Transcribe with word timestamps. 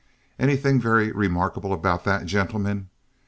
Anything 0.39 0.81
very 0.81 1.11
remarkable 1.11 1.71
about 1.73 2.05
that, 2.05 2.25
gentlemen? 2.25 2.89